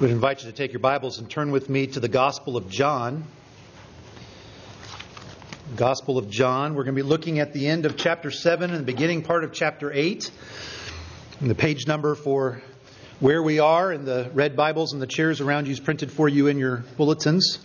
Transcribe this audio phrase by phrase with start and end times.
[0.00, 2.70] Would invite you to take your Bibles and turn with me to the Gospel of
[2.70, 3.24] John.
[5.74, 6.76] Gospel of John.
[6.76, 9.42] We're going to be looking at the end of chapter 7 and the beginning part
[9.42, 10.30] of chapter 8.
[11.40, 12.62] And the page number for
[13.18, 16.28] where we are in the red Bibles and the chairs around you is printed for
[16.28, 17.58] you in your bulletins.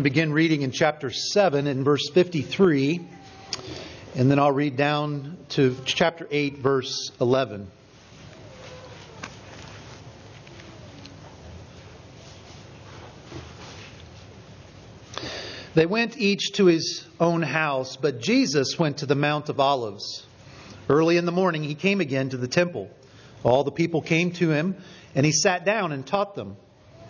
[0.00, 3.06] Going to begin reading in chapter 7 in verse 53,
[4.14, 7.70] and then I'll read down to chapter 8, verse 11.
[15.74, 20.26] They went each to his own house, but Jesus went to the Mount of Olives.
[20.88, 22.88] Early in the morning, he came again to the temple.
[23.42, 24.76] All the people came to him,
[25.14, 26.56] and he sat down and taught them.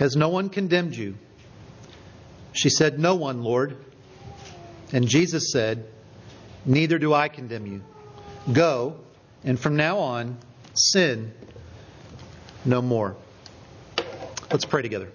[0.00, 1.14] Has no one condemned you?
[2.54, 3.76] She said, No one, Lord.
[4.94, 5.86] And Jesus said,
[6.64, 7.82] Neither do I condemn you.
[8.50, 8.96] Go,
[9.44, 10.38] and from now on,
[10.72, 11.34] sin
[12.64, 13.14] no more.
[14.50, 15.10] Let's pray together.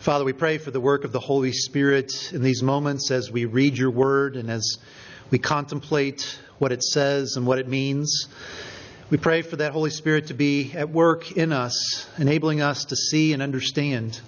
[0.00, 3.44] Father, we pray for the work of the Holy Spirit in these moments as we
[3.44, 4.78] read your word and as
[5.30, 8.28] we contemplate what it says and what it means.
[9.10, 12.96] We pray for that Holy Spirit to be at work in us, enabling us to
[12.96, 14.20] see and understand.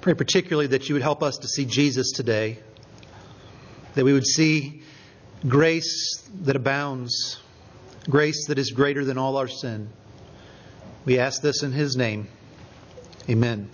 [0.00, 2.58] Pray particularly that you would help us to see Jesus today,
[3.94, 4.82] that we would see
[5.46, 7.40] grace that abounds,
[8.08, 9.88] grace that is greater than all our sin.
[11.04, 12.28] We ask this in his name.
[13.28, 13.70] Amen.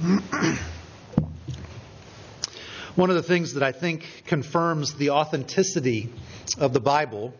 [3.00, 6.12] One of the things that I think confirms the authenticity
[6.58, 7.32] of the Bible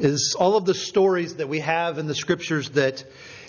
[0.00, 3.04] is all of the stories that we have in the scriptures that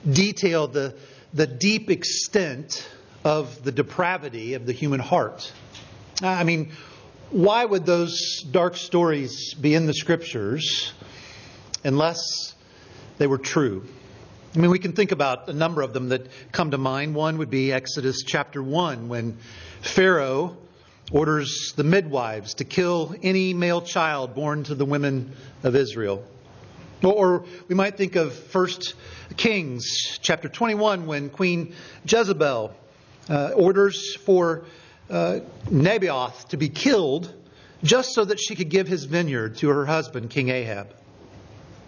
[0.08, 0.94] detail the,
[1.34, 2.88] the deep extent
[3.24, 5.52] of the depravity of the human heart.
[6.22, 6.74] I mean,
[7.32, 10.94] why would those dark stories be in the scriptures
[11.84, 12.54] unless
[13.18, 13.84] they were true?
[14.56, 17.16] I mean, we can think about a number of them that come to mind.
[17.16, 19.40] One would be Exodus chapter 1, when
[19.82, 20.58] Pharaoh
[21.12, 25.32] orders the midwives to kill any male child born to the women
[25.64, 26.24] of Israel.
[27.04, 28.68] Or we might think of 1
[29.38, 31.76] Kings chapter 21 when Queen
[32.06, 32.74] Jezebel
[33.30, 34.66] uh, orders for
[35.10, 37.34] uh, Naboth to be killed
[37.84, 40.94] just so that she could give his vineyard to her husband, King Ahab.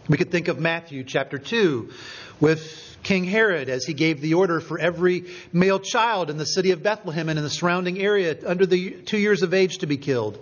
[0.07, 1.89] We could think of Matthew chapter 2
[2.39, 6.71] with King Herod as he gave the order for every male child in the city
[6.71, 9.97] of Bethlehem and in the surrounding area under the two years of age to be
[9.97, 10.37] killed.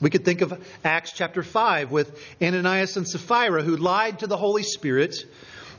[0.00, 4.36] We could think of Acts chapter 5 with Ananias and Sapphira who lied to the
[4.36, 5.24] Holy Spirit,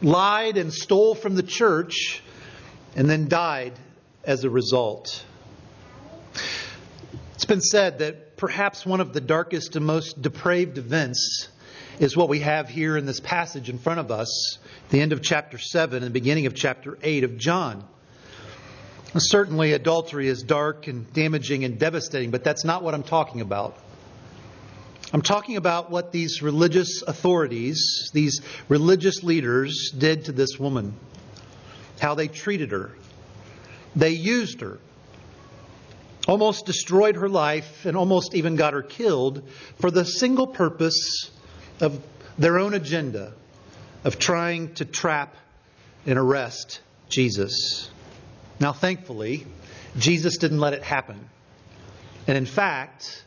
[0.01, 2.22] lied and stole from the church,
[2.95, 3.74] and then died
[4.24, 5.24] as a result.
[7.35, 11.50] It's been said that perhaps one of the darkest and most depraved events
[12.00, 14.57] is what we have here in this passage in front of us,
[14.89, 17.83] the end of chapter 7 and the beginning of chapter 8 of John.
[19.18, 23.77] Certainly, adultery is dark and damaging and devastating, but that's not what I'm talking about.
[25.13, 30.95] I'm talking about what these religious authorities, these religious leaders, did to this woman,
[32.01, 32.91] how they treated her.
[33.95, 34.80] They used her,
[36.27, 39.48] almost destroyed her life, and almost even got her killed
[39.80, 41.31] for the single purpose
[41.80, 42.01] of
[42.38, 43.33] their own agenda
[44.04, 45.36] of trying to trap
[46.06, 47.89] and arrest Jesus.
[48.60, 49.45] Now, thankfully,
[49.98, 51.30] Jesus didn't let it happen.
[52.27, 53.24] And in fact,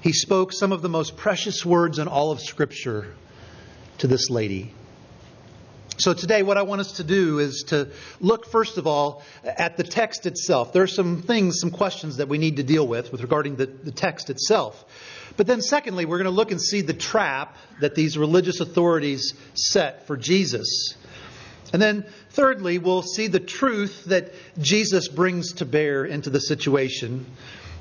[0.00, 3.14] he spoke some of the most precious words in all of Scripture
[3.98, 4.72] to this lady.
[5.96, 7.88] So today, what I want us to do is to
[8.18, 10.72] look first of all at the text itself.
[10.72, 13.66] There are some things, some questions that we need to deal with with regarding the,
[13.66, 14.84] the text itself.
[15.36, 19.34] But then, secondly, we're going to look and see the trap that these religious authorities
[19.54, 20.96] set for Jesus.
[21.72, 27.26] And then, thirdly, we'll see the truth that Jesus brings to bear into the situation.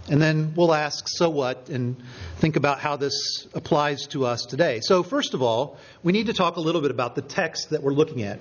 [0.10, 1.70] And then we'll ask, so what?
[1.70, 1.96] And
[2.38, 4.82] think about how this applies to us today.
[4.82, 7.82] So, first of all, we need to talk a little bit about the text that
[7.82, 8.40] we're looking at.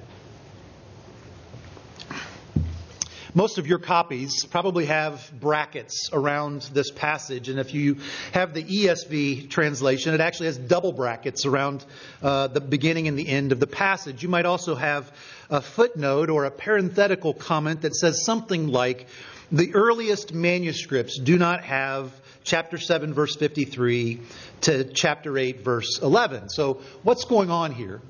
[3.35, 7.97] Most of your copies probably have brackets around this passage, and if you
[8.33, 11.83] have the ESV translation, it actually has double brackets around
[12.23, 14.23] uh, the beginning and the end of the passage.
[14.23, 15.11] You might also have
[15.49, 19.07] a footnote or a parenthetical comment that says something like,
[19.53, 22.13] the earliest manuscripts do not have
[22.43, 24.21] chapter 7, verse 53
[24.63, 26.49] to chapter 8, verse 11.
[26.49, 28.01] So, what's going on here?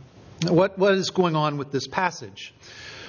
[0.49, 2.55] What, what is going on with this passage?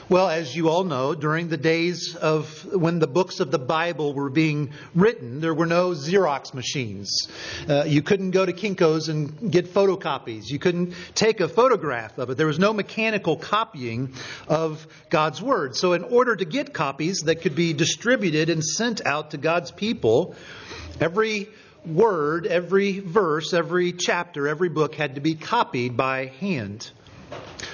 [0.09, 4.13] Well, as you all know, during the days of when the books of the Bible
[4.13, 7.29] were being written, there were no Xerox machines.
[7.69, 10.50] Uh, you couldn't go to Kinko's and get photocopies.
[10.50, 12.35] You couldn't take a photograph of it.
[12.35, 14.13] There was no mechanical copying
[14.50, 15.77] of God's Word.
[15.77, 19.71] So, in order to get copies that could be distributed and sent out to God's
[19.71, 20.35] people,
[21.00, 21.47] every
[21.85, 26.91] word, every verse, every chapter, every book had to be copied by hand.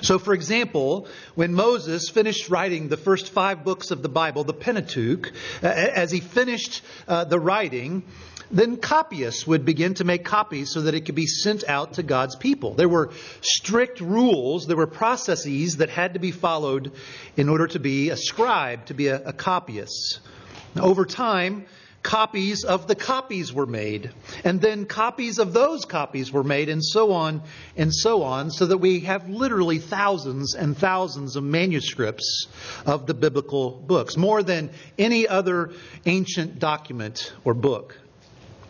[0.01, 4.53] So, for example, when Moses finished writing the first five books of the Bible, the
[4.53, 5.31] Pentateuch,
[5.61, 8.03] as he finished uh, the writing,
[8.51, 12.03] then copyists would begin to make copies so that it could be sent out to
[12.03, 12.73] God's people.
[12.73, 16.91] There were strict rules, there were processes that had to be followed
[17.37, 20.19] in order to be a scribe, to be a, a copyist.
[20.75, 21.65] Over time,
[22.03, 24.11] copies of the copies were made,
[24.43, 27.41] and then copies of those copies were made, and so on
[27.75, 32.47] and so on, so that we have literally thousands and thousands of manuscripts
[32.85, 35.71] of the biblical books, more than any other
[36.05, 37.97] ancient document or book.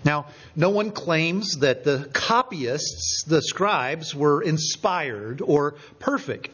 [0.05, 6.49] Now, no one claims that the copyists, the scribes, were inspired or perfect.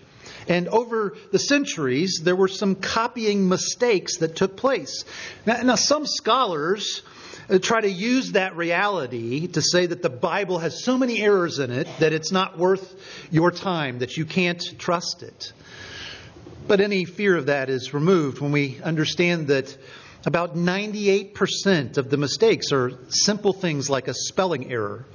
[0.48, 5.04] And over the centuries, there were some copying mistakes that took place.
[5.46, 7.02] Now, now some scholars
[7.50, 11.60] uh, try to use that reality to say that the Bible has so many errors
[11.60, 12.96] in it that it's not worth
[13.32, 15.54] your time, that you can't trust it.
[16.68, 19.76] But any fear of that is removed when we understand that
[20.26, 25.06] about 98% of the mistakes are simple things like a spelling error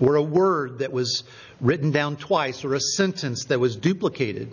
[0.00, 1.24] or a word that was
[1.60, 4.52] written down twice or a sentence that was duplicated.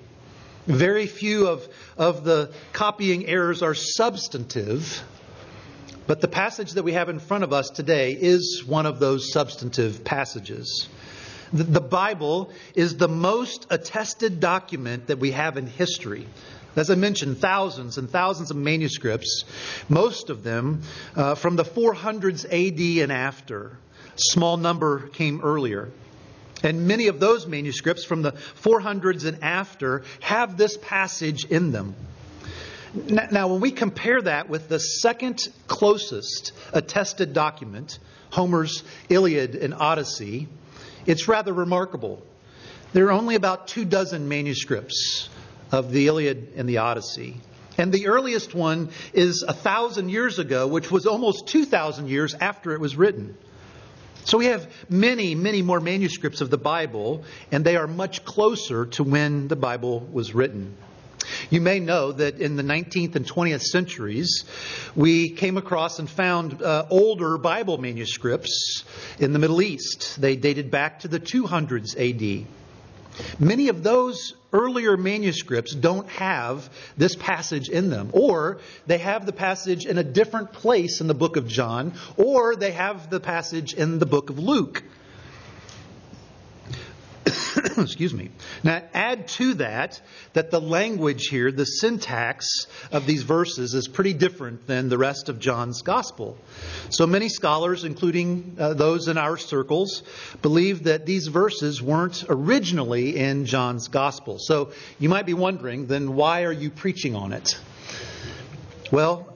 [0.66, 1.68] Very few of,
[1.98, 5.04] of the copying errors are substantive,
[6.08, 9.32] but the passage that we have in front of us today is one of those
[9.32, 10.88] substantive passages.
[11.52, 16.28] The, the Bible is the most attested document that we have in history.
[16.76, 19.44] As I mentioned, thousands and thousands of manuscripts,
[19.90, 20.82] most of them
[21.16, 23.78] uh, from the 400s AD and after.
[24.16, 25.90] Small number came earlier.
[26.64, 31.96] And many of those manuscripts from the 400s and after have this passage in them.
[32.94, 37.98] Now, when we compare that with the second closest attested document,
[38.30, 40.48] Homer's Iliad and Odyssey,
[41.06, 42.24] it's rather remarkable.
[42.94, 45.28] There are only about two dozen manuscripts
[45.72, 47.38] of the Iliad and the Odyssey.
[47.80, 52.74] And the earliest one is a thousand years ago, which was almost 2,000 years after
[52.74, 53.36] it was written.
[54.26, 58.86] So we have many, many more manuscripts of the Bible, and they are much closer
[58.86, 60.78] to when the Bible was written.
[61.50, 64.46] You may know that in the 19th and 20th centuries,
[64.96, 68.84] we came across and found uh, older Bible manuscripts
[69.20, 70.20] in the Middle East.
[70.20, 72.48] They dated back to the 200s AD.
[73.40, 79.34] Many of those earlier manuscripts don't have this passage in them, or they have the
[79.34, 83.74] passage in a different place in the book of John, or they have the passage
[83.74, 84.84] in the book of Luke.
[87.78, 88.30] Excuse me.
[88.64, 90.00] Now, add to that
[90.34, 95.30] that the language here, the syntax of these verses, is pretty different than the rest
[95.30, 96.38] of John's gospel.
[96.90, 100.04] So many scholars, including uh, those in our circles,
[100.42, 104.38] believe that these verses weren't originally in John's gospel.
[104.40, 107.58] So you might be wondering, then why are you preaching on it?
[108.92, 109.36] Well,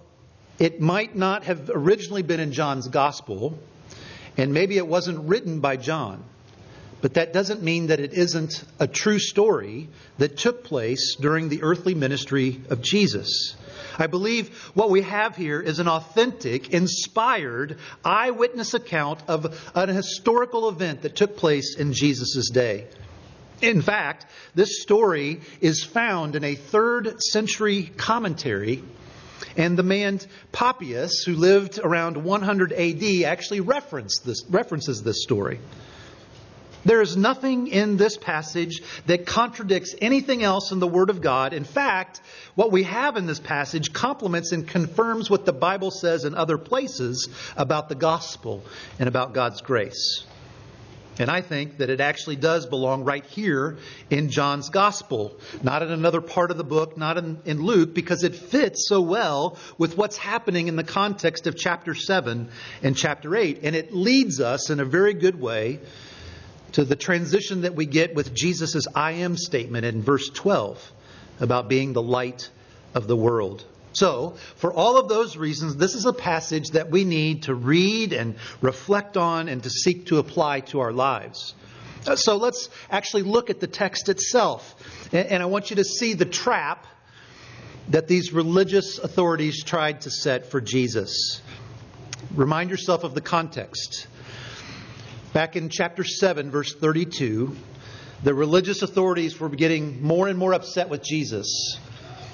[0.60, 3.58] it might not have originally been in John's gospel,
[4.36, 6.24] and maybe it wasn't written by John.
[7.00, 9.88] But that doesn't mean that it isn't a true story
[10.18, 13.56] that took place during the earthly ministry of Jesus.
[14.00, 20.70] I believe what we have here is an authentic, inspired eyewitness account of an historical
[20.70, 22.88] event that took place in Jesus' day.
[23.62, 28.84] In fact, this story is found in a third century commentary,
[29.56, 30.20] and the man
[30.52, 35.60] Papias, who lived around 100 AD, actually references this story.
[36.88, 41.52] There is nothing in this passage that contradicts anything else in the Word of God.
[41.52, 42.22] In fact,
[42.56, 46.58] what we have in this passage complements and confirms what the Bible says in other
[46.58, 47.28] places
[47.58, 48.64] about the gospel
[49.00, 50.24] and about God's grace.
[51.20, 53.80] And I think that it actually does belong right here
[54.10, 58.24] in John's gospel, not in another part of the book, not in, in, Luke, because
[58.24, 62.48] it fits so well with what's happening in the context of chapter 7
[62.82, 63.60] and chapter 8.
[63.64, 65.82] And it leads us in a very good way
[66.78, 70.92] to the transition that we get with Jesus' I am statement in verse 12
[71.40, 72.52] about being the light
[72.94, 73.66] of the world.
[73.94, 78.14] So, for all of those reasons, this is a passage that we need to read
[78.14, 81.56] and reflect on and to seek to apply to our lives.
[82.06, 84.76] Uh, so, let's actually look at the text itself.
[85.12, 86.86] And I want you to see the trap
[87.88, 91.42] that these religious authorities tried to set for Jesus.
[92.36, 94.06] Remind yourself of the context.
[95.38, 97.56] Back in chapter 7, verse 32,
[98.24, 101.78] the religious authorities were getting more and more upset with Jesus.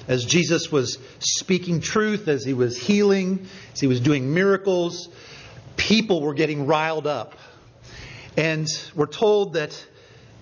[0.08, 5.10] As Jesus was speaking truth, as he was healing, as he was doing miracles,
[5.76, 7.34] people were getting riled up.
[8.38, 9.78] And we're told that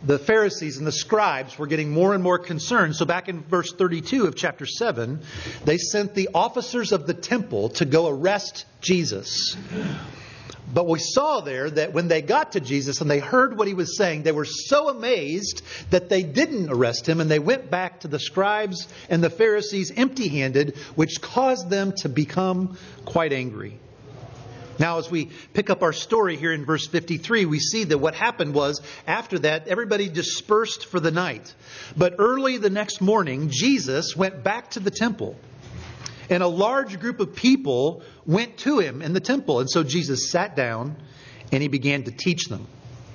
[0.04, 2.94] the Pharisees and the scribes were getting more and more concerned.
[2.94, 5.20] So, back in verse 32 of chapter 7,
[5.64, 9.56] they sent the officers of the temple to go arrest Jesus.
[10.72, 13.74] But we saw there that when they got to Jesus and they heard what he
[13.74, 18.00] was saying, they were so amazed that they didn't arrest him and they went back
[18.00, 23.78] to the scribes and the Pharisees empty handed, which caused them to become quite angry.
[24.78, 28.14] Now, as we pick up our story here in verse 53, we see that what
[28.14, 31.54] happened was after that, everybody dispersed for the night.
[31.96, 35.36] But early the next morning, Jesus went back to the temple.
[36.32, 39.60] And a large group of people went to him in the temple.
[39.60, 40.96] And so Jesus sat down
[41.52, 42.66] and he began to teach them.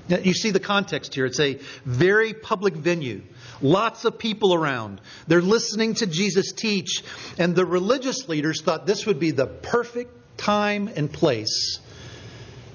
[0.08, 1.26] Now, you see the context here.
[1.26, 3.24] It's a very public venue.
[3.60, 5.02] Lots of people around.
[5.26, 7.04] They're listening to Jesus teach.
[7.40, 11.80] And the religious leaders thought this would be the perfect time and place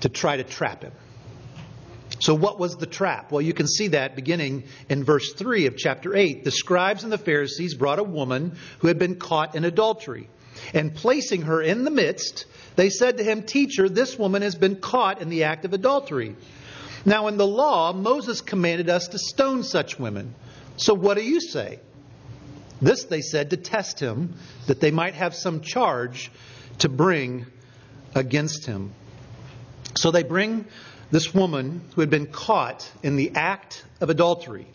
[0.01, 0.93] to try to trap him.
[2.23, 3.33] So, what was the trap?
[3.33, 6.45] Well, you can see that beginning in verse 3 of chapter 8.
[6.45, 10.29] The scribes and the Pharisees brought a woman who had been caught in adultery.
[10.73, 12.45] And placing her in the midst,
[12.77, 16.37] they said to him, Teacher, this woman has been caught in the act of adultery.
[17.05, 20.33] Now, in the law, Moses commanded us to stone such women.
[20.77, 21.81] So, what do you say?
[22.81, 24.35] This they said to test him,
[24.69, 26.31] that they might have some charge
[26.79, 27.47] to bring
[28.15, 28.93] against him.
[29.97, 30.67] So they bring
[31.13, 34.67] this woman who had been caught in the act of adultery.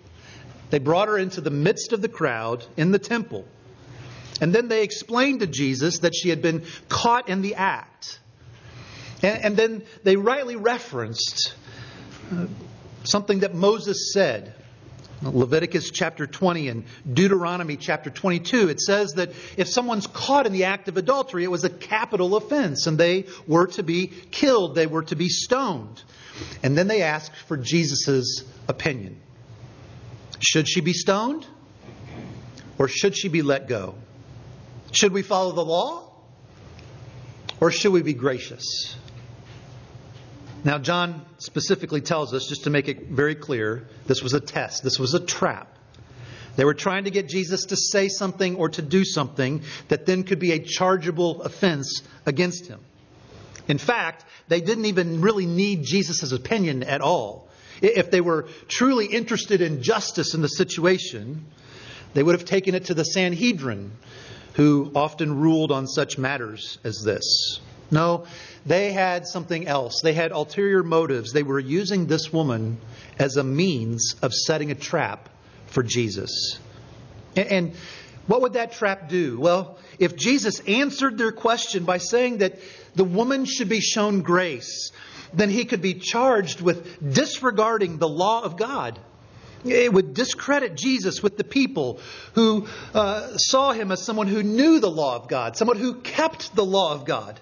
[0.70, 3.46] They brought her into the midst of the crowd in the temple.
[4.40, 8.20] And then they explained to Jesus that she had been caught in the act.
[9.24, 11.56] And, and then they rightly referenced
[12.32, 12.46] uh,
[13.04, 14.54] something that Moses said.
[15.22, 20.66] Leviticus chapter 20 and Deuteronomy chapter 22, it says that if someone's caught in the
[20.66, 24.88] act of adultery, it was a capital offense and they were to be killed, they
[24.88, 26.04] were to be stoned.
[26.62, 29.20] And then they asked for Jesus' opinion.
[30.40, 31.48] Should she be stoned?
[32.78, 33.96] Or should she be let go?
[34.92, 36.12] Should we follow the law?
[37.60, 38.96] Or should we be gracious?
[40.68, 44.84] Now, John specifically tells us, just to make it very clear, this was a test,
[44.84, 45.74] this was a trap.
[46.58, 50.24] They were trying to get Jesus to say something or to do something that then
[50.24, 52.82] could be a chargeable offense against him.
[53.70, 57.48] In fact, they didn't even really need Jesus' opinion at all.
[57.82, 61.46] If they were truly interested in justice in the situation,
[62.14, 63.94] they would have taken it to the Sanhedrin,
[64.56, 67.62] who often ruled on such matters as this.
[67.90, 68.26] No,
[68.66, 70.02] they had something else.
[70.02, 71.32] They had ulterior motives.
[71.32, 72.80] They were using this woman
[73.18, 75.30] as a means of setting a trap
[75.68, 76.60] for Jesus.
[77.36, 77.74] And
[78.28, 79.40] what would that trap do?
[79.40, 82.60] Well, if Jesus answered their question by saying that
[82.96, 84.92] the woman should be shown grace,
[85.34, 89.00] then he could be charged with disregarding the law of God.
[89.66, 92.00] It would discredit Jesus with the people
[92.34, 96.56] who uh, saw him as someone who knew the law of God, someone who kept
[96.56, 97.40] the law of God.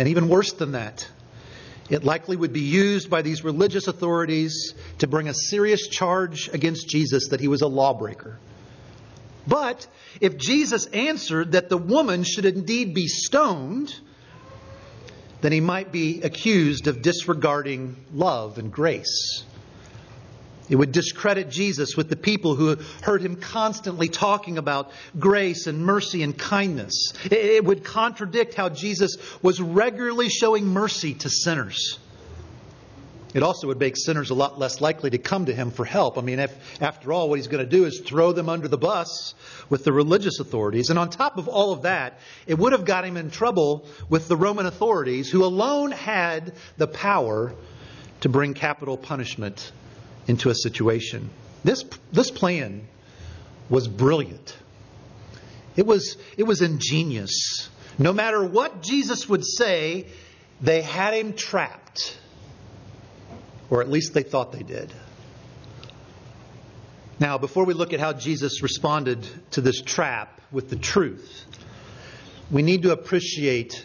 [0.00, 1.06] And even worse than that,
[1.90, 6.88] it likely would be used by these religious authorities to bring a serious charge against
[6.88, 8.38] Jesus that he was a lawbreaker.
[9.46, 9.86] But
[10.18, 13.94] if Jesus answered that the woman should indeed be stoned,
[15.42, 19.44] then he might be accused of disregarding love and grace.
[20.70, 25.84] It would discredit Jesus with the people who heard him constantly talking about grace and
[25.84, 27.12] mercy and kindness.
[27.24, 31.98] It would contradict how Jesus was regularly showing mercy to sinners.
[33.34, 36.18] It also would make sinners a lot less likely to come to him for help.
[36.18, 38.78] I mean, if, after all, what he's going to do is throw them under the
[38.78, 39.34] bus
[39.68, 40.90] with the religious authorities.
[40.90, 44.28] And on top of all of that, it would have got him in trouble with
[44.28, 47.54] the Roman authorities, who alone had the power
[48.20, 49.72] to bring capital punishment
[50.30, 51.28] into a situation.
[51.64, 52.86] This, this plan
[53.68, 54.56] was brilliant.
[55.76, 57.68] It was, it was ingenious.
[57.98, 60.06] No matter what Jesus would say,
[60.60, 62.16] they had him trapped.
[63.68, 64.92] Or at least they thought they did.
[67.18, 71.44] Now, before we look at how Jesus responded to this trap with the truth,
[72.50, 73.84] we need to appreciate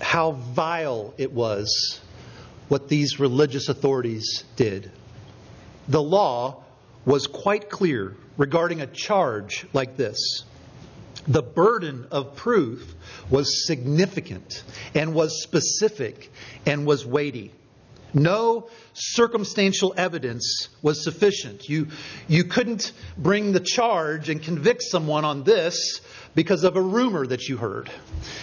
[0.00, 2.00] how vile it was
[2.68, 4.90] what these religious authorities did.
[5.88, 6.62] The law
[7.06, 10.44] was quite clear regarding a charge like this.
[11.26, 12.94] The burden of proof
[13.30, 14.62] was significant
[14.94, 16.30] and was specific
[16.66, 17.52] and was weighty.
[18.14, 21.68] No circumstantial evidence was sufficient.
[21.68, 21.88] You,
[22.26, 26.00] you couldn't bring the charge and convict someone on this
[26.34, 27.90] because of a rumor that you heard.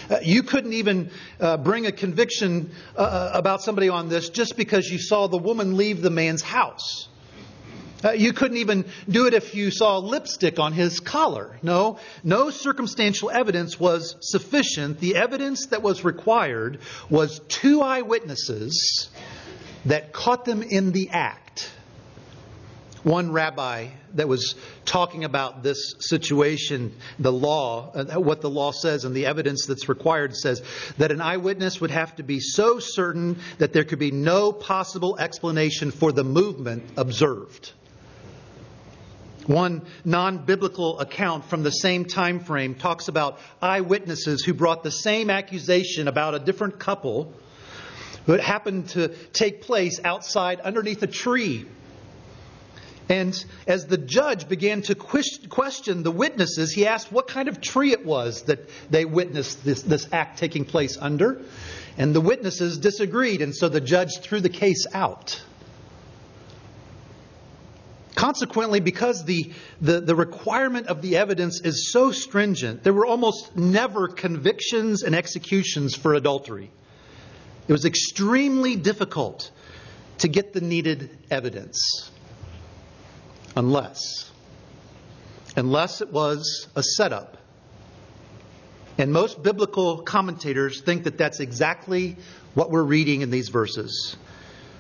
[0.10, 1.10] Uh, you couldn't even
[1.40, 5.38] uh, bring a conviction uh, uh about somebody on this just because you saw the
[5.38, 7.08] woman leave the man's house.
[8.06, 11.58] Uh, you couldn't even do it if you saw lipstick on his collar.
[11.64, 15.00] No, no circumstantial evidence was sufficient.
[15.00, 19.10] The evidence that was required was two eyewitnesses
[19.86, 21.72] that caught them in the act.
[23.02, 24.54] One rabbi that was
[24.86, 29.90] talking about this situation, the law, uh, what the law says, and the evidence that's
[29.90, 30.62] required says
[31.00, 35.18] that an eyewitness would have to be so certain that there could be no possible
[35.18, 37.74] explanation for the movement observed.
[39.48, 45.29] One non-biblical account from the same time frame talks about eyewitnesses who brought the same
[45.29, 47.34] accusation about a different couple
[48.34, 51.66] it happened to take place outside underneath a tree.
[53.08, 57.92] And as the judge began to question the witnesses, he asked what kind of tree
[57.92, 61.42] it was that they witnessed this, this act taking place under.
[62.00, 65.40] And the witnesses disagreed, and so the judge threw the case out.
[68.16, 69.51] Consequently, because the,
[69.82, 75.96] the, requirement of the evidence is so stringent, there were almost never convictions and executions
[75.96, 76.72] for adultery.
[77.68, 79.51] It was extremely difficult
[80.20, 82.10] to get the needed evidence.
[83.58, 84.32] Unless,
[85.58, 87.38] unless it was a setup.
[88.98, 92.16] And most biblical commentators think that that's exactly
[92.54, 94.16] what we're reading in these verses.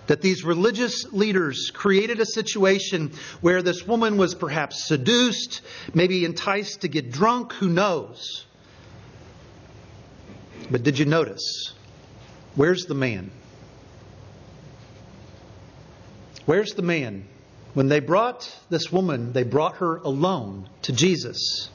[0.07, 5.61] That these religious leaders created a situation where this woman was perhaps seduced,
[5.93, 8.45] maybe enticed to get drunk, who knows?
[10.69, 11.73] But did you notice?
[12.55, 13.31] Where's the man?
[16.45, 17.27] Where's the man?
[17.73, 21.69] When they brought this woman, they brought her alone to Jesus.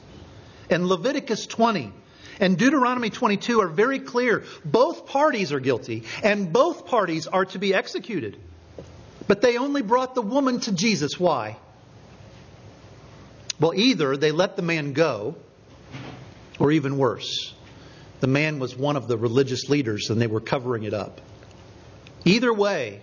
[0.69, 1.93] And Leviticus 20
[2.39, 4.43] and Deuteronomy 22 are very clear.
[4.63, 8.37] Both parties are guilty, and both parties are to be executed.
[9.27, 11.19] But they only brought the woman to Jesus.
[11.19, 11.57] Why?
[13.59, 15.35] Well, either they let the man go,
[16.59, 17.53] or even worse,
[18.19, 21.21] the man was one of the religious leaders and they were covering it up.
[22.23, 23.01] Either way,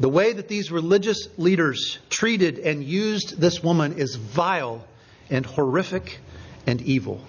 [0.00, 4.84] the way that these religious leaders treated and used this woman is vile
[5.30, 6.18] and horrific
[6.66, 7.22] and evil.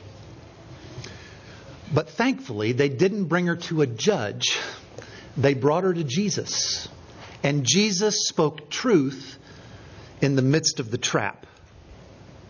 [1.93, 4.59] But thankfully, they didn't bring her to a judge.
[5.37, 6.89] They brought her to Jesus.
[7.43, 9.37] And Jesus spoke truth
[10.21, 11.45] in the midst of the trap.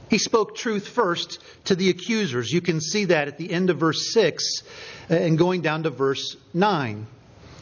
[0.10, 2.52] He spoke truth first to the accusers.
[2.52, 4.63] You can see that at the end of verse 6
[5.10, 7.08] uh, and going down to verse 9.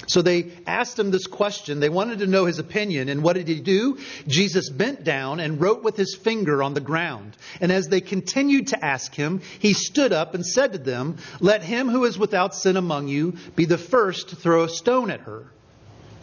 [0.07, 1.79] So they asked him this question.
[1.79, 3.09] They wanted to know his opinion.
[3.09, 3.97] And what did he do?
[4.27, 7.35] Jesus bent down and wrote with his finger on the ground.
[7.61, 11.63] And as they continued to ask him, he stood up and said to them, Let
[11.63, 15.21] him who is without sin among you be the first to throw a stone at
[15.21, 15.45] her.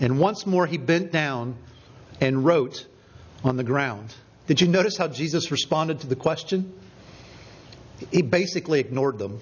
[0.01, 1.57] And once more he bent down
[2.21, 2.87] and wrote
[3.45, 4.15] on the ground.
[4.47, 6.73] Did you notice how Jesus responded to the question?
[8.11, 9.41] He basically ignored them.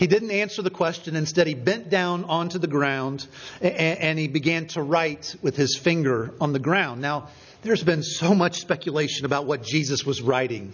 [0.00, 1.14] He didn't answer the question.
[1.14, 3.26] Instead, he bent down onto the ground
[3.60, 7.02] and he began to write with his finger on the ground.
[7.02, 7.28] Now,
[7.60, 10.72] there's been so much speculation about what Jesus was writing.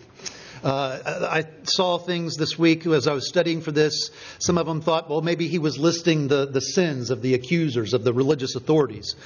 [0.62, 4.12] Uh, I saw things this week as I was studying for this.
[4.38, 7.94] Some of them thought, well, maybe he was listing the, the sins of the accusers,
[7.94, 9.16] of the religious authorities.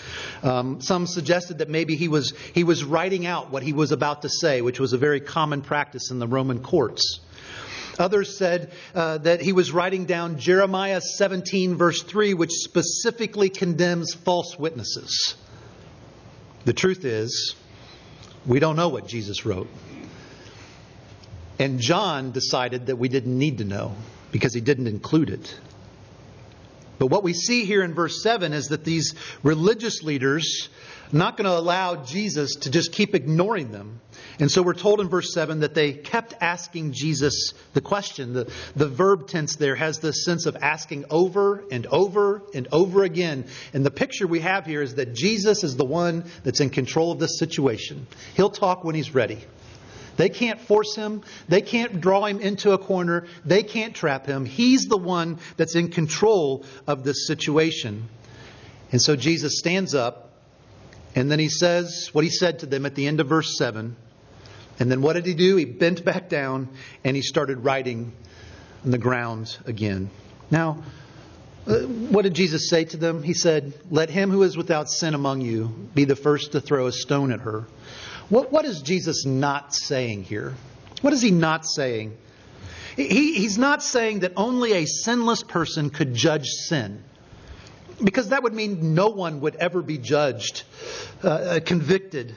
[0.42, 4.22] Um, some suggested that maybe he was, he was writing out what he was about
[4.22, 7.20] to say, which was a very common practice in the Roman courts.
[8.00, 14.14] Others said uh, that he was writing down Jeremiah 17, verse 3, which specifically condemns
[14.14, 15.36] false witnesses.
[16.64, 17.54] The truth is,
[18.46, 19.68] we don't know what Jesus wrote.
[21.58, 23.94] And John decided that we didn't need to know
[24.32, 25.58] because he didn't include it.
[27.00, 30.68] But what we see here in verse 7 is that these religious leaders
[31.12, 34.02] not going to allow Jesus to just keep ignoring them.
[34.38, 38.34] And so we're told in verse 7 that they kept asking Jesus the question.
[38.34, 43.02] The, the verb tense there has this sense of asking over and over and over
[43.02, 43.46] again.
[43.72, 47.12] And the picture we have here is that Jesus is the one that's in control
[47.12, 48.06] of this situation.
[48.34, 49.38] He'll talk when he's ready.
[50.20, 51.22] They can't force him.
[51.48, 53.26] They can't draw him into a corner.
[53.46, 54.44] They can't trap him.
[54.44, 58.06] He's the one that's in control of this situation.
[58.92, 60.34] And so Jesus stands up
[61.14, 63.96] and then he says what he said to them at the end of verse 7.
[64.78, 65.56] And then what did he do?
[65.56, 66.68] He bent back down
[67.02, 68.12] and he started writing
[68.84, 70.10] on the ground again.
[70.50, 70.82] Now,
[71.66, 73.22] uh, what did Jesus say to them?
[73.22, 76.88] He said, Let him who is without sin among you be the first to throw
[76.88, 77.64] a stone at her.
[78.30, 80.54] What, what is Jesus not saying here?
[81.02, 82.16] What is he not saying?
[82.96, 87.02] He, he's not saying that only a sinless person could judge sin
[88.02, 90.62] because that would mean no one would ever be judged,
[91.22, 92.34] uh, uh, convicted.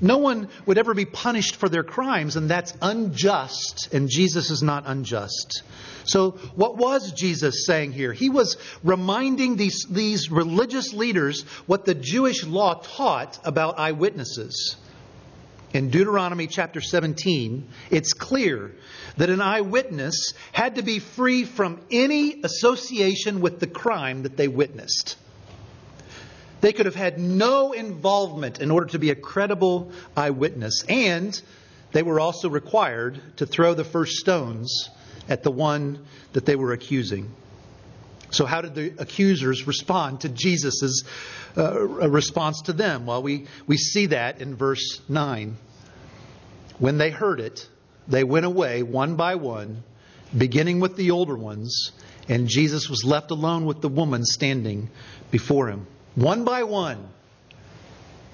[0.00, 4.62] No one would ever be punished for their crimes, and that's unjust, and Jesus is
[4.62, 5.62] not unjust.
[6.04, 8.12] So, what was Jesus saying here?
[8.12, 14.76] He was reminding these, these religious leaders what the Jewish law taught about eyewitnesses.
[15.72, 18.72] In Deuteronomy chapter 17, it's clear
[19.16, 24.48] that an eyewitness had to be free from any association with the crime that they
[24.48, 25.16] witnessed.
[26.60, 31.40] They could have had no involvement in order to be a credible eyewitness, and
[31.92, 34.88] they were also required to throw the first stones
[35.28, 37.30] at the one that they were accusing.
[38.30, 41.04] So, how did the accusers respond to Jesus'
[41.56, 43.06] uh, response to them?
[43.06, 45.56] Well, we, we see that in verse 9.
[46.78, 47.68] When they heard it,
[48.08, 49.82] they went away one by one,
[50.36, 51.92] beginning with the older ones,
[52.28, 54.90] and Jesus was left alone with the woman standing
[55.30, 55.86] before him.
[56.14, 57.08] One by one,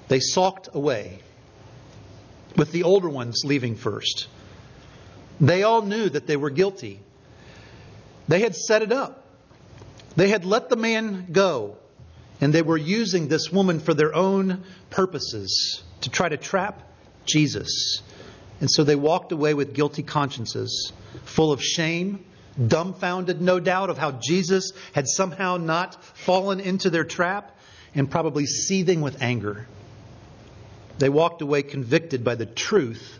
[0.07, 1.19] they sulked away,
[2.55, 4.27] with the older ones leaving first.
[5.39, 6.99] They all knew that they were guilty.
[8.27, 9.22] They had set it up.
[10.15, 11.77] They had let the man go,
[12.39, 16.81] and they were using this woman for their own purposes to try to trap
[17.25, 18.01] Jesus.
[18.59, 20.93] And so they walked away with guilty consciences,
[21.25, 22.23] full of shame,
[22.67, 27.57] dumbfounded, no doubt, of how Jesus had somehow not fallen into their trap,
[27.95, 29.67] and probably seething with anger.
[30.97, 33.19] They walked away convicted by the truth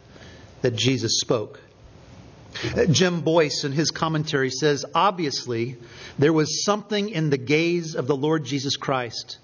[0.62, 1.60] that Jesus spoke.
[2.92, 5.78] Jim Boice, in his commentary, says obviously
[6.18, 9.38] there was something in the gaze of the Lord Jesus Christ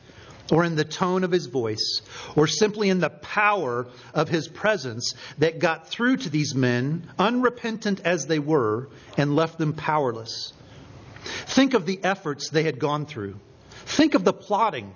[0.51, 2.01] or in the tone of his voice,
[2.35, 8.01] or simply in the power of his presence that got through to these men, unrepentant
[8.03, 10.53] as they were, and left them powerless.
[11.23, 13.39] Think of the efforts they had gone through.
[13.85, 14.95] Think of the plotting.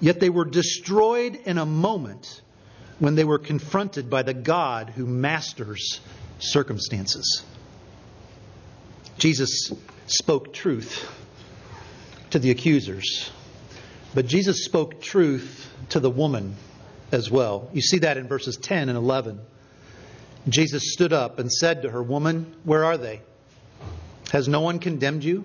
[0.00, 2.42] Yet they were destroyed in a moment
[2.98, 6.00] when they were confronted by the God who masters
[6.40, 7.44] circumstances.
[9.18, 9.72] Jesus
[10.06, 11.08] spoke truth
[12.30, 13.30] to the accusers
[14.14, 16.56] but Jesus spoke truth to the woman
[17.12, 17.68] as well.
[17.72, 19.40] You see that in verses 10 and 11.
[20.48, 23.20] Jesus stood up and said to her, Woman, where are they?
[24.32, 25.44] Has no one condemned you?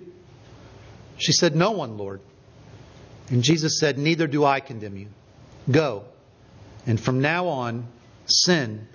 [1.18, 2.20] She said, No one, Lord.
[3.28, 5.08] And Jesus said, Neither do I condemn you.
[5.70, 6.04] Go,
[6.86, 7.86] and from now on,
[8.26, 8.88] sin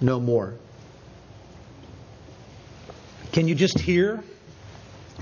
[0.00, 0.54] no more.
[3.36, 4.24] Can you just hear?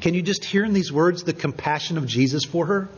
[0.01, 2.89] Can you just hear in these words the compassion of Jesus for her?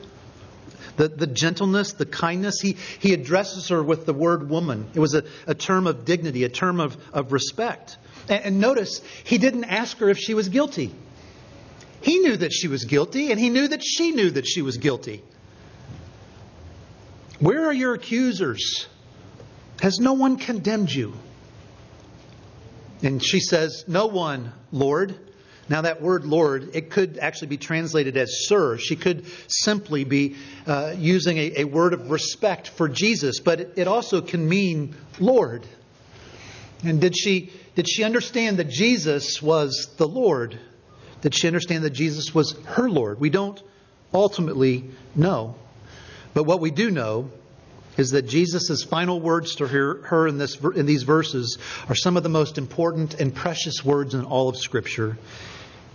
[0.99, 2.61] the, the gentleness, the kindness.
[2.61, 4.87] He, he addresses her with the word woman.
[4.93, 7.97] It was a, a term of dignity, a term of, of respect.
[8.29, 10.95] And, and notice, he didn't ask her if she was guilty.
[12.03, 14.77] He knew that she was guilty, and he knew that she knew that she was
[14.77, 15.23] guilty.
[17.41, 18.87] Where are your accusers?
[19.81, 21.15] Has no one condemned you?
[23.03, 25.19] And she says, No one, Lord.
[25.69, 28.79] Now, that word Lord, it could actually be translated as Sir.
[28.79, 33.89] She could simply be uh, using a, a, word of respect for Jesus, but it
[33.89, 35.67] also can mean Lord.
[36.85, 40.57] And did she, Did she understand that Jesus was the Lord?
[41.23, 43.19] Did she understand that Jesus was her Lord?
[43.19, 43.61] We don't
[44.15, 44.85] ultimately
[45.17, 45.57] know.
[46.33, 47.31] But what we do know
[47.97, 52.17] is that Jesus' final words to her, her in, this, in these verses are some
[52.17, 55.17] of the most important and precious words in all of Scripture.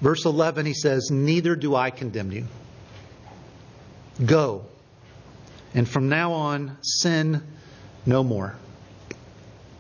[0.02, 2.46] Verse 11, he says, Neither do I condemn you.
[4.26, 4.66] Go.
[5.74, 7.44] And from now on, sin
[8.06, 8.56] no more.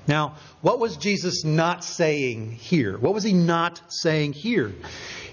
[0.07, 2.97] Now, what was Jesus not saying here?
[2.97, 4.73] What was he not saying here?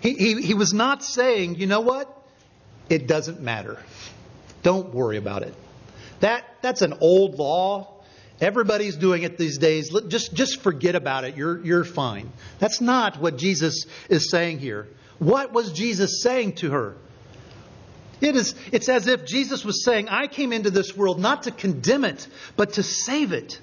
[0.00, 2.14] He, he, he was not saying, you know what?
[2.88, 3.78] It doesn't matter.
[4.62, 5.54] Don't worry about it.
[6.20, 7.94] That, that's an old law.
[8.40, 9.90] Everybody's doing it these days.
[10.08, 11.36] Just, just forget about it.
[11.36, 12.30] You're, you're fine.
[12.58, 14.88] That's not what Jesus is saying here.
[15.18, 16.94] What was Jesus saying to her?
[18.20, 21.50] It is, it's as if Jesus was saying, I came into this world not to
[21.50, 22.26] condemn it,
[22.56, 23.60] but to save it.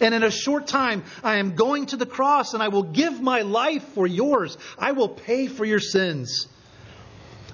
[0.00, 3.20] And in a short time, I am going to the cross and I will give
[3.20, 4.58] my life for yours.
[4.78, 6.48] I will pay for your sins.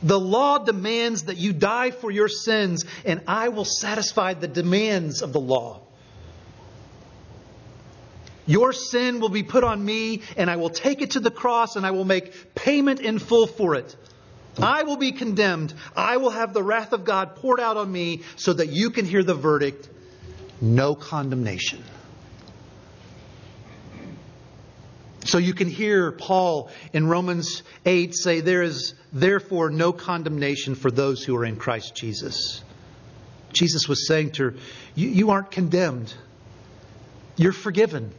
[0.03, 5.23] The law demands that you die for your sins, and I will satisfy the demands
[5.23, 5.81] of the law.
[8.47, 11.77] Your sin will be put on me, and I will take it to the cross,
[11.77, 13.95] and I will make payment in full for it.
[14.59, 15.75] I will be condemned.
[15.95, 19.05] I will have the wrath of God poured out on me so that you can
[19.05, 19.89] hear the verdict
[20.61, 21.83] no condemnation.
[25.29, 30.91] So you can hear Paul in Romans 8 say, There is therefore no condemnation for
[30.91, 32.65] those who are in Christ Jesus.
[33.53, 34.55] Jesus was saying to her,
[34.95, 36.15] You, you aren't condemned,
[37.37, 38.11] you're forgiven.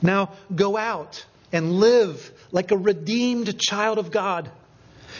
[0.00, 4.50] Now go out and live like a redeemed child of God.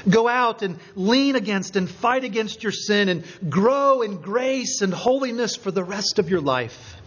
[0.08, 4.94] Go out and lean against and fight against your sin and grow in grace and
[4.94, 6.97] holiness for the rest of your life.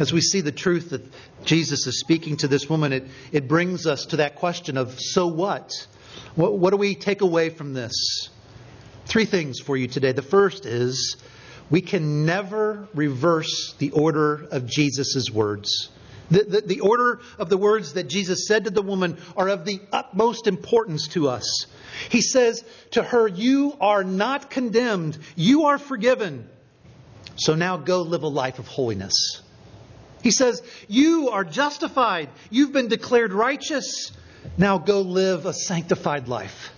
[0.00, 1.02] As we see the truth that
[1.44, 5.26] Jesus is speaking to this woman, it, it brings us to that question of so
[5.26, 5.86] what?
[6.34, 6.58] what?
[6.58, 8.30] What do we take away from this?
[9.04, 10.12] Three things for you today.
[10.12, 11.18] The first is
[11.68, 15.90] we can never reverse the order of Jesus' words.
[16.30, 19.66] The, the, the, order of the words that Jesus said to the woman are of
[19.66, 21.66] the utmost importance to us.
[22.08, 26.48] He says to her, You are not condemned, you are forgiven.
[27.36, 29.42] So now go live a life of holiness.
[30.22, 32.28] He says, You are justified.
[32.50, 34.12] You've been declared righteous.
[34.56, 36.72] Now go live a sanctified life.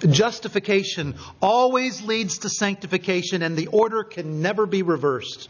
[0.00, 5.48] Justification always leads to sanctification, and the order can never be reversed.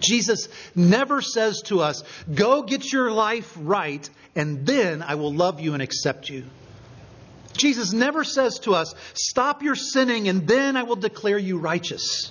[0.00, 5.60] Jesus never says to us, Go get your life right, and then I will love
[5.60, 6.44] you and accept you.
[7.54, 12.30] Jesus never says to us, Stop your sinning, and then I will declare you righteous.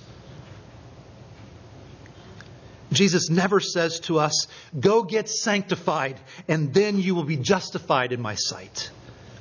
[2.96, 4.48] Jesus never says to us,
[4.80, 8.90] Go get sanctified, and then you will be justified in my sight.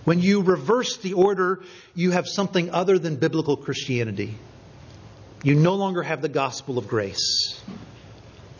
[0.04, 1.62] When you reverse the order,
[1.94, 4.34] you have something other than biblical Christianity.
[5.42, 7.62] You no longer have the gospel of grace.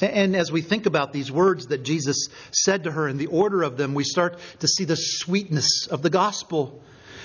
[0.01, 3.63] And as we think about these words that Jesus said to her and the order
[3.63, 6.83] of them, we start to see the sweetness of the gospel.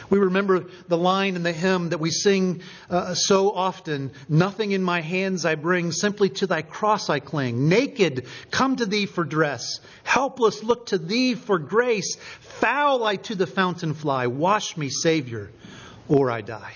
[0.10, 4.84] We remember the line in the hymn that we sing uh, so often Nothing in
[4.84, 7.68] my hands I bring, simply to thy cross I cling.
[7.68, 9.80] Naked, come to thee for dress.
[10.04, 12.16] Helpless, look to thee for grace.
[12.40, 14.28] Foul I to the fountain fly.
[14.28, 15.52] Wash me, Savior,
[16.08, 16.74] or I die.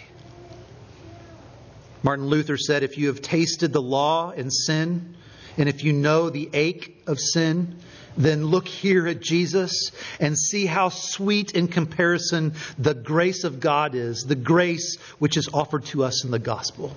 [2.02, 5.16] Martin Luther said, If you have tasted the law and sin,
[5.58, 7.80] and if you know the ache of sin,
[8.18, 13.96] then look here at Jesus and see how sweet in comparison the grace of God
[13.96, 16.96] is, the grace which is offered to us in the gospel.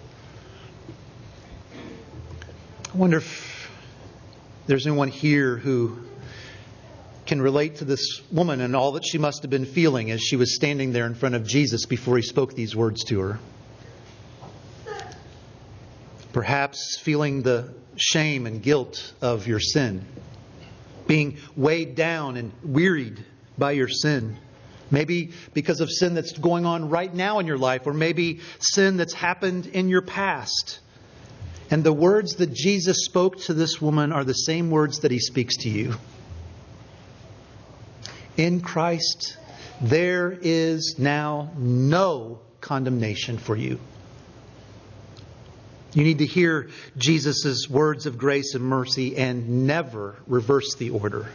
[2.92, 3.70] I wonder if
[4.66, 5.98] there's anyone here who
[7.26, 10.36] can relate to this woman and all that she must have been feeling as she
[10.36, 13.38] was standing there in front of Jesus before he spoke these words to her.
[16.32, 20.04] Perhaps feeling the shame and guilt of your sin
[21.06, 23.24] being weighed down and wearied
[23.58, 24.36] by your sin.
[24.90, 28.96] Maybe because of sin that's going on right now in your life, or maybe sin
[28.96, 30.80] that's happened in your past.
[31.70, 35.18] And the words that Jesus spoke to this woman are the same words that he
[35.18, 35.94] speaks to you.
[38.36, 39.36] In Christ,
[39.80, 43.80] there is now no condemnation for you.
[45.94, 51.26] You need to hear Jesus' words of grace and mercy and never reverse the order.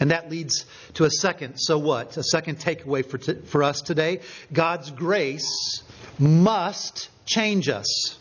[0.00, 2.16] And that leads to a second, so what?
[2.16, 4.20] A second takeaway for, t- for us today.
[4.52, 5.82] God's grace
[6.18, 8.18] must change us.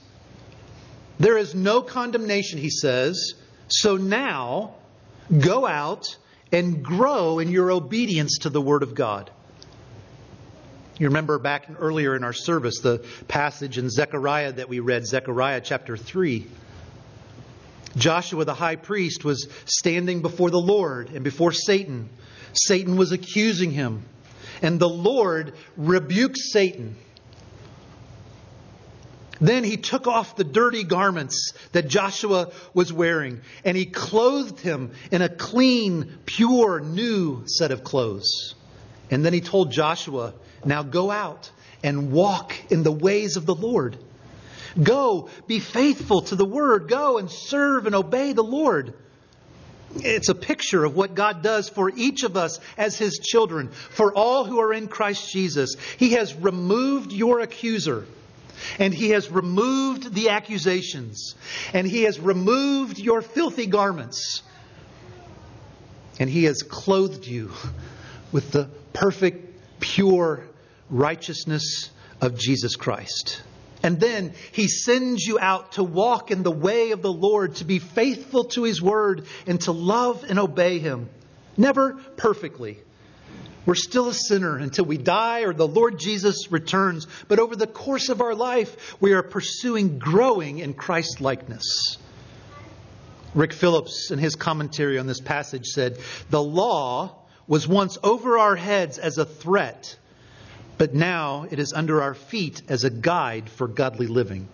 [1.20, 3.34] There is no condemnation, he says.
[3.68, 4.76] So now,
[5.40, 6.18] go out
[6.52, 9.32] and grow in your obedience to the Word of God.
[11.00, 15.62] You remember back earlier in our service the passage in Zechariah that we read, Zechariah
[15.62, 16.46] chapter 3.
[17.98, 22.10] Joshua the high priest was standing before the Lord and before Satan.
[22.54, 24.04] Satan was accusing him.
[24.62, 26.96] And the Lord rebuked Satan.
[29.42, 34.92] Then he took off the dirty garments that Joshua was wearing, and he clothed him
[35.12, 38.54] in a clean, pure, new set of clothes.
[39.14, 40.34] And then he told Joshua,
[40.66, 41.52] Now go out
[41.84, 43.96] and walk in the ways of the Lord.
[44.82, 46.88] Go, be faithful to the word.
[46.88, 48.96] Go and serve and obey the Lord.
[49.98, 54.12] It's a picture of what God does for each of us as His children, for
[54.16, 55.76] all who are in Christ Jesus.
[55.98, 58.08] He has removed your accuser,
[58.80, 61.36] and He has removed the accusations,
[61.72, 64.42] and He has removed your filthy garments,
[66.20, 67.52] and He has clothed you
[68.32, 70.44] with the perfect, pure
[70.90, 71.90] righteousness
[72.22, 73.42] of Jesus Christ.
[73.84, 77.66] And then he sends you out to walk in the way of the Lord, to
[77.66, 81.10] be faithful to his word, and to love and obey him.
[81.58, 82.80] Never perfectly.
[83.66, 87.08] We're still a sinner until we die or the Lord Jesus returns.
[87.28, 91.98] But over the course of our life, we are pursuing growing in Christ likeness.
[93.34, 95.98] Rick Phillips, in his commentary on this passage, said
[96.30, 99.98] The law was once over our heads as a threat
[100.78, 104.48] but now it is under our feet as a guide for godly living.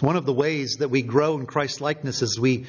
[0.00, 2.66] One of the ways that we grow in Christ likeness is we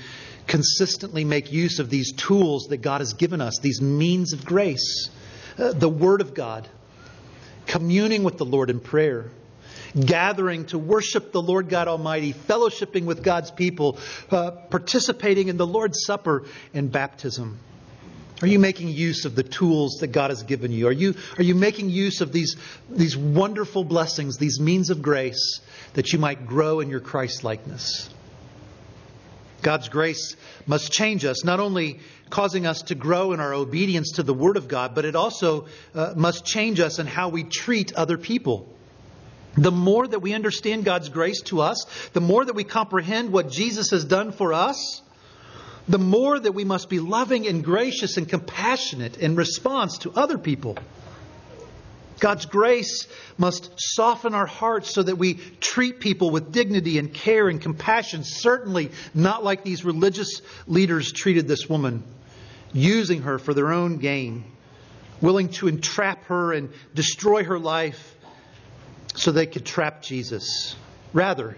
[0.47, 5.09] consistently make use of these tools that God has given us, these means of grace,
[5.57, 6.67] uh, the Word of God,
[7.67, 9.29] communing with the Lord in prayer,
[9.99, 13.99] gathering to worship the Lord God Almighty, fellowshipping with God's people,
[14.31, 17.59] uh, participating in the Lord's Supper and baptism.
[18.41, 20.87] Are you making use of the tools that God has given you?
[20.87, 22.55] Are you, are you making use of these,
[22.89, 25.59] these wonderful blessings, these means of grace,
[25.93, 28.09] that you might grow in your Christ likeness?
[29.61, 31.99] God's grace must change us, not only
[32.29, 35.67] causing us to grow in our obedience to the Word of God, but it also
[35.93, 38.73] uh, must change us in how we treat other people.
[39.57, 43.49] The more that we understand God's grace to us, the more that we comprehend what
[43.49, 45.01] Jesus has done for us,
[45.89, 50.37] the more that we must be loving and gracious and compassionate in response to other
[50.37, 50.77] people.
[52.19, 57.49] God's grace must soften our hearts so that we treat people with dignity and care
[57.49, 62.03] and compassion, certainly not like these religious leaders treated this woman,
[62.71, 64.43] using her for their own gain,
[65.21, 68.15] willing to entrap her and destroy her life
[69.15, 70.75] so they could trap Jesus.
[71.13, 71.57] Rather,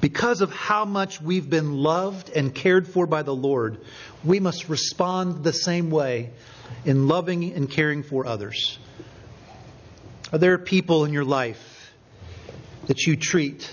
[0.00, 3.78] because of how much we've been loved and cared for by the Lord,
[4.24, 6.30] we must respond the same way
[6.84, 8.78] in loving and caring for others.
[10.32, 11.92] Are there people in your life
[12.86, 13.72] that you treat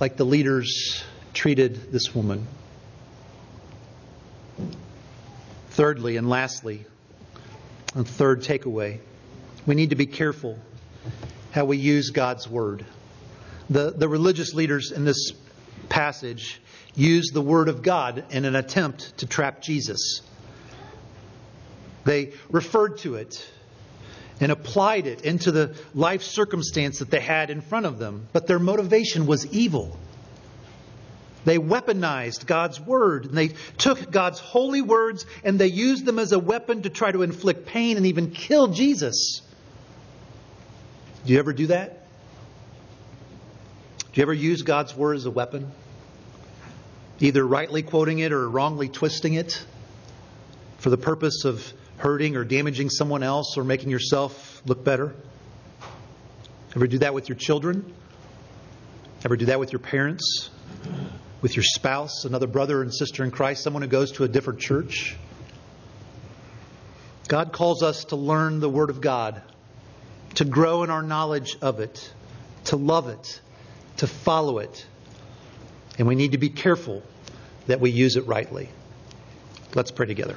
[0.00, 2.46] like the leaders treated this woman?
[5.70, 6.84] Thirdly, and lastly,
[7.94, 8.98] a third takeaway,
[9.66, 10.58] we need to be careful
[11.52, 12.84] how we use God's Word.
[13.70, 15.32] The, the religious leaders in this
[15.88, 16.60] passage
[16.96, 20.22] use the Word of God in an attempt to trap Jesus.
[22.04, 23.48] They referred to it
[24.40, 28.46] and applied it into the life circumstance that they had in front of them, but
[28.46, 29.96] their motivation was evil.
[31.44, 33.26] They weaponized God's word.
[33.26, 37.12] And they took God's holy words and they used them as a weapon to try
[37.12, 39.42] to inflict pain and even kill Jesus.
[41.24, 41.99] Do you ever do that?
[44.12, 45.70] Do you ever use God's word as a weapon?
[47.20, 49.64] Either rightly quoting it or wrongly twisting it
[50.78, 55.14] for the purpose of hurting or damaging someone else or making yourself look better?
[56.74, 57.94] Ever do that with your children?
[59.24, 60.50] Ever do that with your parents?
[61.40, 64.58] With your spouse, another brother and sister in Christ, someone who goes to a different
[64.58, 65.16] church?
[67.28, 69.40] God calls us to learn the Word of God,
[70.34, 72.12] to grow in our knowledge of it,
[72.64, 73.40] to love it,
[74.00, 74.86] to follow it.
[75.98, 77.02] And we need to be careful
[77.66, 78.70] that we use it rightly.
[79.74, 80.36] Let's pray together.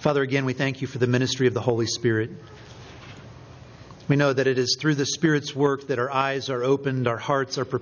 [0.00, 2.30] Father, again, we thank you for the ministry of the Holy Spirit.
[4.06, 7.16] We know that it is through the Spirit's work that our eyes are opened, our
[7.16, 7.76] hearts are prepared.